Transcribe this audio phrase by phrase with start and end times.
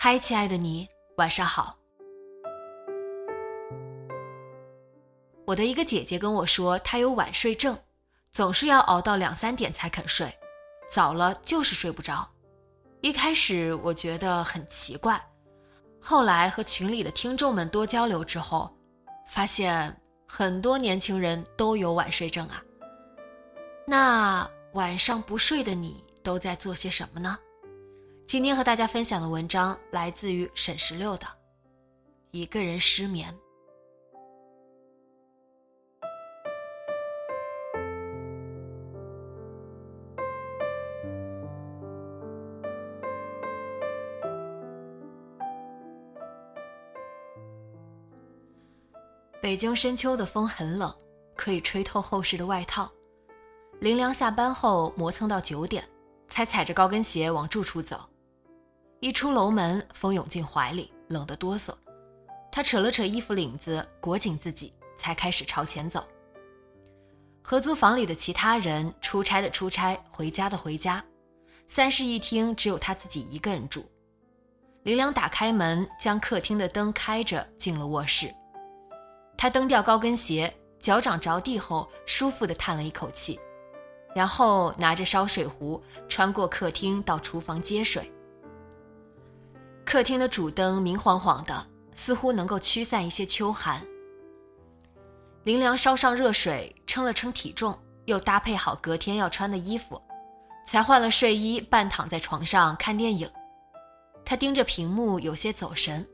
[0.00, 1.76] 嗨，亲爱的你，晚上好。
[5.44, 7.76] 我的一个姐姐跟我说，她有晚睡症，
[8.30, 10.32] 总是要熬到两三点才肯睡，
[10.88, 12.24] 早了就是睡不着。
[13.00, 15.20] 一开始我觉得很奇怪，
[16.00, 18.72] 后来和群里的听众们多交流之后，
[19.26, 22.62] 发现很多年轻人都有晚睡症啊。
[23.84, 27.36] 那晚上不睡的你都在做些什么呢？
[28.28, 31.26] 今天和大家分享的文章来自于沈十六的
[32.30, 33.34] 《一个人失眠》。
[49.40, 50.94] 北京深秋的风很冷，
[51.34, 52.92] 可以吹透厚实的外套。
[53.80, 55.82] 林良下班后磨蹭到九点，
[56.28, 57.98] 才踩着高跟鞋往住处走。
[59.00, 61.72] 一出楼门，风涌进怀里，冷得哆嗦。
[62.50, 66.04] 他扯了扯衣服领子，裹紧自己，才开始朝前走。
[67.40, 71.04] 合租房里的其他人，出差的出差，回家的回家，
[71.68, 73.88] 三室一厅只有他自己一个人住。
[74.82, 78.34] 林良打开门，将客厅的灯开着，进了卧室。
[79.36, 83.38] 他蹬掉高跟鞋，脚掌着地后，舒服地叹了一口气，
[84.12, 88.12] 然后拿着烧水壶，穿过客厅到厨房接水。
[89.88, 93.82] 客厅的主灯明晃晃的，似乎能够驱散一些秋寒。
[95.44, 99.98] 林良烧上热水，称了称体重，又搭配好隔天要穿的衣服，
[100.66, 103.30] 才换了睡衣，半躺在床上看电影。
[104.26, 106.06] 他盯着屏幕，有些走神。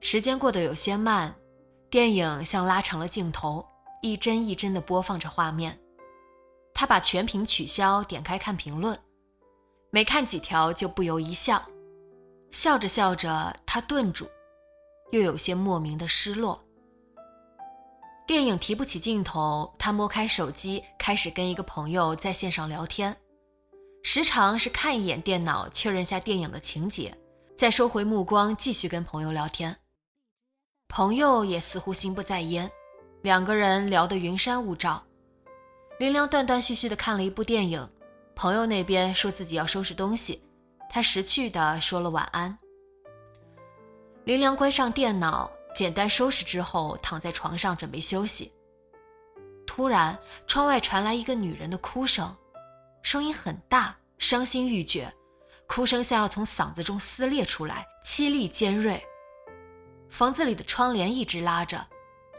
[0.00, 1.34] 时间过得有些慢，
[1.88, 3.66] 电影像拉长了镜头，
[4.02, 5.80] 一帧一帧地播放着画面。
[6.74, 8.98] 他把全屏取消，点开看评论，
[9.88, 11.62] 没看几条就不由一笑。
[12.54, 14.30] 笑着笑着，他顿住，
[15.10, 16.62] 又有些莫名的失落。
[18.28, 23.14] 电影提不起劲头，他摸开手机，开始跟一个朋友在线上聊天，
[24.04, 27.12] 时常是看一眼电脑，确认下电影的情节，
[27.58, 29.76] 再收回目光，继续跟朋友聊天。
[30.86, 32.70] 朋友也似乎心不在焉，
[33.22, 35.02] 两个人聊得云山雾罩。
[35.98, 37.90] 林良断断续续的看了一部电影，
[38.36, 40.40] 朋友那边说自己要收拾东西。
[40.94, 42.56] 他识趣的说了晚安。
[44.22, 48.52] 林良关上电脑，简单收拾之后，躺在床上准备休息。
[49.66, 50.16] 突然，
[50.46, 52.32] 窗外传来一个女人的哭声，
[53.02, 55.12] 声音很大，伤心欲绝，
[55.66, 59.04] 哭声像要从嗓子中撕裂出来，凄厉尖锐。
[60.08, 61.84] 房子里的窗帘一直拉着，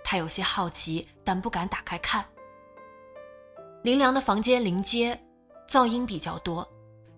[0.01, 2.23] 他有些好奇，但不敢打开看。
[3.83, 5.21] 林良的房间临街，
[5.69, 6.65] 噪音比较多。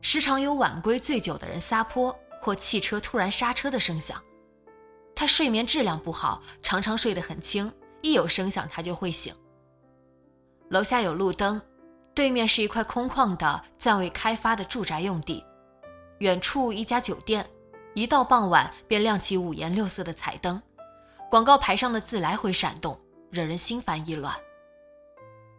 [0.09, 4.23] 时常有晚归醉酒的人撒泼，或汽车突然刹车的声响。
[5.13, 7.69] 他睡眠质量不好，常常睡得很轻，
[8.01, 9.35] 一有声响他就会醒。
[10.69, 11.61] 楼下有路灯，
[12.15, 15.43] 对面是一块空旷的暂未开发的住宅用地，
[16.19, 17.45] 远处一家酒店，
[17.93, 20.61] 一到傍晚便亮起五颜六色的彩灯，
[21.29, 22.97] 广告牌上的字来回闪动，
[23.29, 24.33] 惹人心烦意乱。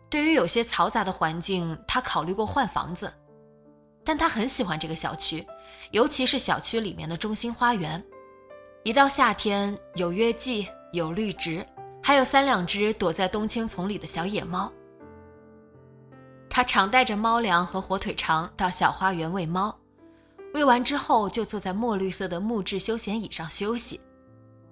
[0.09, 3.13] 对于有些嘈杂的环境，他考虑过换房子。
[4.09, 5.47] 但他很喜欢这个小区，
[5.91, 8.03] 尤其是小区里面的中心花园。
[8.83, 11.63] 一到夏天，有月季，有绿植，
[12.03, 14.73] 还有三两只躲在冬青丛里的小野猫。
[16.49, 19.79] 他常带着猫粮和火腿肠到小花园喂猫，
[20.55, 24.01] 喂完之后就坐在墨绿色的木质休闲椅上休息。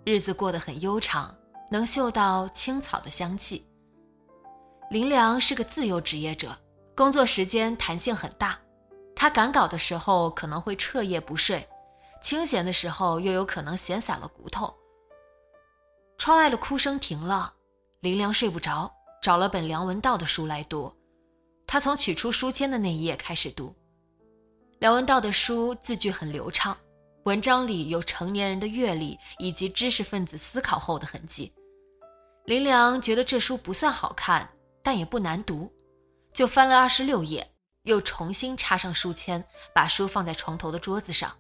[0.07, 1.37] 日子过得很悠长，
[1.71, 3.67] 能嗅到青草的香气。
[4.91, 6.57] 林良是个自由职业者，
[6.95, 8.59] 工作时间弹性很大。
[9.17, 11.67] 他赶稿的时候可能会彻夜不睡，
[12.21, 14.73] 清闲的时候又有可能闲散了骨头。
[16.19, 17.53] 窗外的哭声停了，
[18.01, 18.93] 林良睡不着，
[19.23, 20.93] 找了本梁文道的书来读。
[21.67, 23.75] 他从取出书签的那一页开始读。
[24.79, 26.77] 梁文道的书字句很流畅，
[27.25, 31.51] 文章里有成年人的阅历以及知识分子思考后的痕迹。
[32.45, 34.49] 林良觉得这书不算好看，
[34.83, 35.73] 但也不难读，
[36.33, 37.51] 就翻了二十六页，
[37.87, 39.43] 又重新插上书签，
[39.73, 41.35] 把书放在床头的桌子上。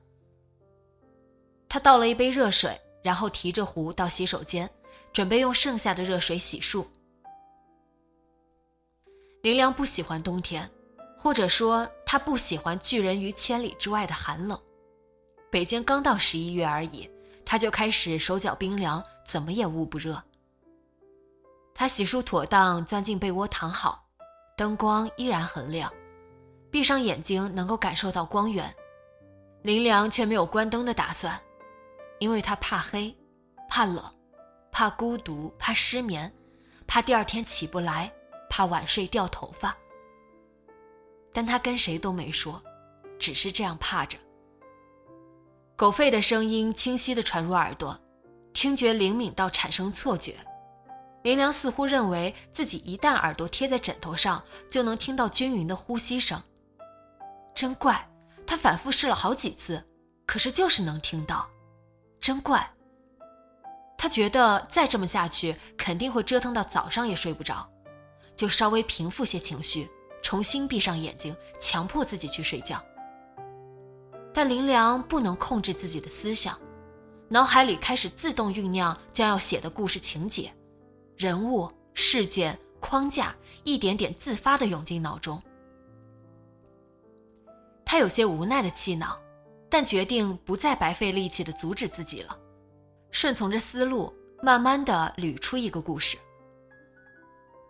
[1.68, 4.70] 他倒了一杯热水，然后提着壶到洗手间，
[5.12, 6.86] 准备用剩下的热水洗漱。
[9.42, 10.70] 林良不喜欢冬天，
[11.18, 14.58] 或者说他不喜欢拒人于千里之外的寒冷。
[15.50, 17.10] 北京刚到十一月而已，
[17.44, 20.22] 他就开始手脚冰凉，怎么也捂不热。
[21.74, 24.04] 他洗漱妥当，钻进被窝躺好，
[24.56, 25.92] 灯光依然很亮，
[26.76, 28.70] 闭上眼睛能够感受到光源。
[29.62, 31.40] 林良却没有关灯的打算，
[32.18, 33.16] 因为他怕黑，
[33.66, 34.04] 怕冷，
[34.70, 36.30] 怕孤独，怕失眠，
[36.86, 38.12] 怕第二天起不来，
[38.50, 39.74] 怕晚睡掉头发。
[41.32, 42.62] 但他跟谁都没说，
[43.18, 44.18] 只是这样怕着。
[45.76, 47.98] 狗吠的声音清晰地传入耳朵，
[48.52, 50.36] 听觉灵敏到产生错觉。
[51.22, 56.38] 林良似乎认为自己一旦耳朵贴在枕头上，就能听到均匀的呼吸声。
[57.56, 58.06] 真怪，
[58.46, 59.82] 他反复试了好几次，
[60.26, 61.48] 可是就是能听到。
[62.20, 62.70] 真怪。
[63.96, 67.66] 他觉得再这么下去，肯定会折腾到早上也睡不着，
[68.36, 69.88] 就稍微平复些情绪，
[70.22, 72.78] 重新闭上眼睛，强迫自己去睡觉。
[74.34, 76.60] 但林良不能控制自己的思想，
[77.26, 80.52] 脑海里开始自动酝酿将要写的故事情节。
[81.16, 85.42] 人物、事件、框架一点点自发地涌进脑中，
[87.86, 89.18] 他有些无奈的气恼，
[89.70, 92.36] 但决定不再白费力气的阻止自己了，
[93.10, 94.12] 顺从着思路，
[94.42, 96.18] 慢慢的捋出一个故事。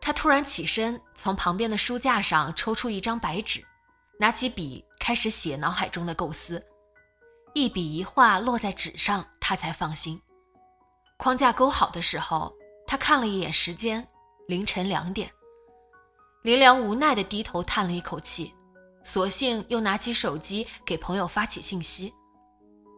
[0.00, 3.62] 他突然起身，从旁边的书架上抽出一张白纸，
[4.18, 6.60] 拿起笔开始写脑海中的构思，
[7.54, 10.20] 一笔一画落在纸上，他才放心。
[11.18, 12.52] 框架勾好的时候。
[12.88, 14.06] 他看了一眼时间，
[14.46, 15.28] 凌晨两点。
[16.42, 18.54] 林良无奈地低头叹了一口气，
[19.06, 22.12] 索性又拿起手机给朋友发起信息。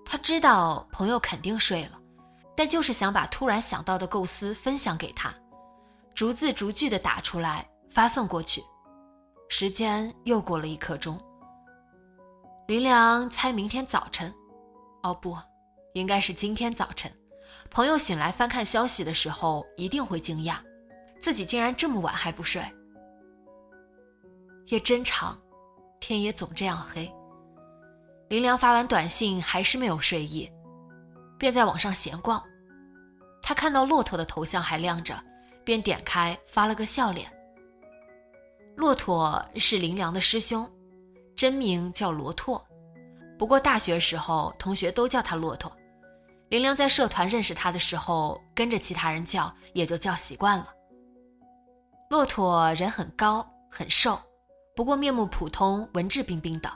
[0.07, 2.01] 他知道朋友肯定睡了，
[2.57, 5.33] 但就是想把突然想到的构思分享给他，
[6.15, 8.65] 逐字逐句地打出来发送过去。
[9.51, 11.21] 时间又过了一刻钟。
[12.69, 14.33] 林良猜明天早晨，
[15.03, 15.37] 哦不，
[15.93, 17.13] 应该是今天早晨。
[17.71, 20.57] 朋友醒来翻看消息的时候，一定会惊讶，
[21.21, 22.63] 自己竟然这么晚还不睡。
[24.69, 25.39] 夜真长，
[26.01, 27.11] 天也总这样黑。
[28.29, 30.51] 林良发完短信还是没有睡意，
[31.39, 32.43] 便在网上闲逛。
[33.41, 35.19] 他看到骆驼的头像还亮着，
[35.65, 37.31] 便点开发了个笑脸。
[38.77, 40.71] 骆驼是林良的师兄，
[41.35, 42.63] 真名叫罗拓，
[43.39, 45.73] 不过大学时候同学都叫他骆驼。
[46.51, 50.69] 林良在社团认识他的时候，跟着其他人叫，也就叫习惯了。
[52.11, 54.19] 骆驼人很高很瘦，
[54.79, 56.73] 不过面目普通，文质彬彬的。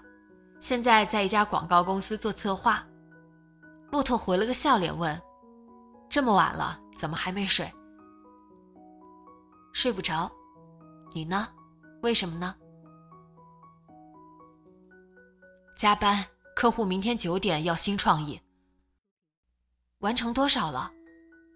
[0.59, 2.85] 现在在一家广告公司做策划。
[3.93, 5.23] 骆驼回了个笑脸，问
[6.11, 7.73] ：“这么晚了，怎么还没睡
[9.73, 10.29] ？”“睡不着。
[11.15, 11.47] ”“你呢？
[12.01, 12.57] 为什么呢
[15.79, 18.41] ？”“加班，客户明天九点要新创意。”
[20.03, 20.91] 完成多少了？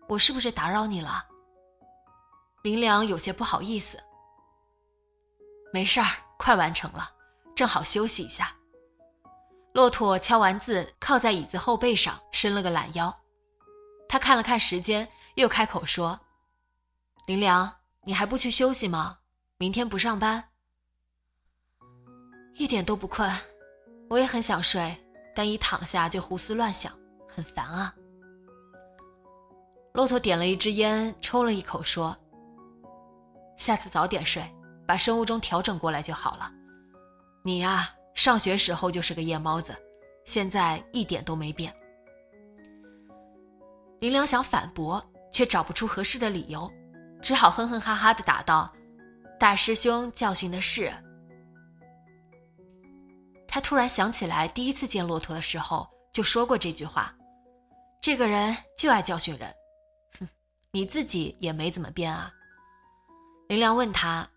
[0.06, 1.24] 我是不是打扰你了？
[2.62, 4.00] 林良有些不好意思。
[5.72, 6.06] 没事儿，
[6.38, 7.10] 快完成了，
[7.54, 8.54] 正好休息一下。
[9.72, 13.14] 骆驼敲完字，靠在椅子后背上，伸了个懒腰。
[14.08, 16.18] 他看了看时间，又开口说
[17.26, 17.70] ：“林良，
[18.04, 19.18] 你还不去休息吗？
[19.58, 20.42] 明天不上班？”
[22.54, 23.30] 一点都不困，
[24.08, 24.96] 我也很想睡，
[25.34, 26.90] 但一躺下就胡思乱想，
[27.28, 27.94] 很烦啊。
[29.92, 32.16] 骆驼点了一支烟，抽了一口，说
[33.58, 34.42] ：“下次早点睡，
[34.86, 36.50] 把生物钟调整过来就好了。
[37.42, 39.76] 你呀，上学时候就是个夜猫子，
[40.24, 41.74] 现在一点都没变。”
[44.00, 45.02] 林良想反驳，
[45.32, 46.70] 却找不出合适的理由，
[47.22, 48.70] 只好哼哼哈哈的答道
[49.40, 50.92] ：“大师兄教训的是。”
[53.48, 57.14] 他突然想起来，第一次见骆驼的时候就说过这句话
[58.02, 59.50] ：“这个人就爱教训人。”
[60.20, 60.28] 哼
[60.72, 62.30] 你自己也没怎么变啊。
[63.48, 64.28] 林良问他：“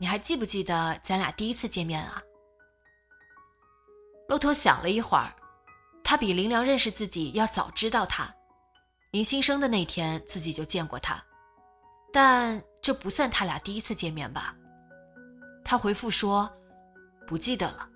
[0.00, 2.22] 你还记不记得咱俩第一次见面啊？”
[4.26, 5.30] 骆驼想了一会儿，
[6.02, 8.34] 他比林良认识自己要早知道他。
[9.10, 11.22] 林新生的那天，自己就见过他，
[12.10, 14.56] 但这不算他俩第一次见面吧？
[15.62, 16.50] 他回复说
[17.28, 17.86] ：“不记得了。”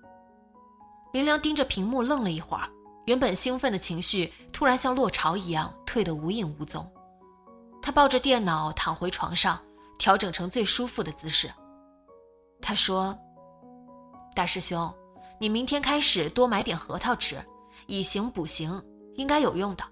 [1.11, 2.69] 林良盯着屏幕愣了一会儿，
[3.05, 6.87] 原本兴奋的情绪突然像落潮一样退得无影无踪。
[7.81, 9.59] 他抱着电脑躺回床上，
[9.97, 11.51] 调整成最舒服的姿势。
[12.61, 13.17] 他说
[14.35, 14.93] ：“大师兄，
[15.39, 17.37] 你明天开始多买点核桃吃，
[17.87, 18.81] 以形补形，
[19.15, 19.83] 应该有用的。”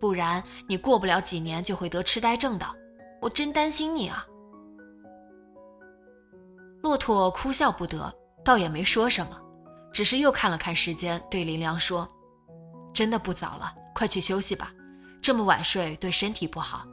[0.00, 2.66] 不然你过不了几年就会得痴呆症的，
[3.20, 4.26] 我真担心你啊！
[6.82, 8.12] 骆驼哭笑不得，
[8.44, 9.40] 倒也没说什么，
[9.92, 12.08] 只是又看了看时间，对林良说
[12.92, 14.74] ：“真的不早了，快去休息吧，
[15.22, 16.84] 这么晚睡对身体不好。”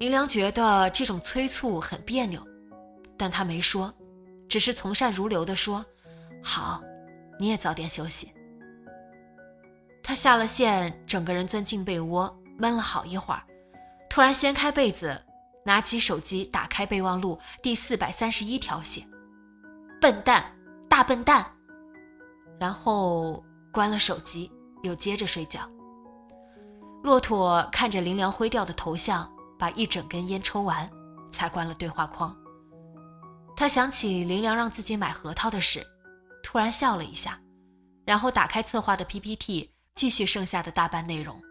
[0.00, 2.42] 林良觉得这种催促很别扭，
[3.18, 3.92] 但他没说，
[4.48, 5.84] 只是从善如流的说
[6.42, 6.82] ：“好，
[7.38, 8.32] 你也早点休息。”
[10.02, 13.42] 他下了线，整个人钻进被窝，闷了好一会儿，
[14.08, 15.22] 突然掀开被子，
[15.64, 19.06] 拿起手机，打开备忘录，第四百三十一条写
[20.00, 20.44] ：“笨蛋，
[20.88, 21.44] 大笨蛋。”
[22.58, 24.50] 然后关了手机，
[24.82, 25.60] 又接着睡觉。
[27.02, 30.88] 骆驼看着林良灰掉的头像，把一整根烟抽完，
[31.30, 32.34] 才关了对话框。
[33.58, 35.84] 他想起林良让自己买核桃的事，
[36.44, 37.40] 突然笑了一下，
[38.06, 39.68] 然后打开策划的 PPT。
[39.96, 41.42] 继续剩下的大半内容。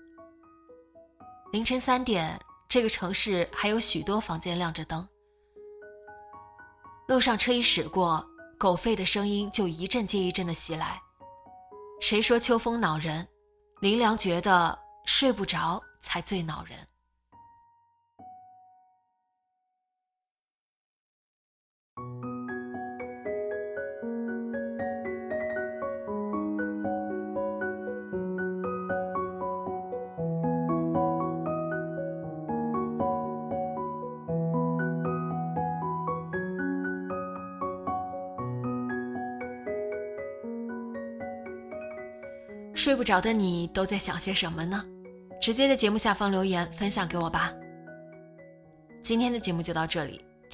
[1.52, 5.06] 凌晨三点，这个城市还有许多房间亮着灯。
[7.10, 8.26] 路上车一驶过，
[8.58, 10.98] 狗吠的声音就一阵接一阵的袭来。
[12.00, 13.28] 谁说秋风恼人？
[13.82, 16.80] 林良觉得睡不着才最恼人。
[42.74, 44.86] 睡不着的你都在想些什么呢？
[45.42, 47.52] 直接在节目下方留言分享给我吧。
[49.02, 50.22] 今天的节目就到这里，